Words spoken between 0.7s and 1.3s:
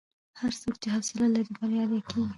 چې حوصله